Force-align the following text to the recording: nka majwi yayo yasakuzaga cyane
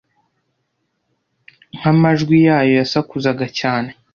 nka 1.77 1.91
majwi 2.01 2.37
yayo 2.47 2.73
yasakuzaga 2.81 3.45
cyane 3.59 3.89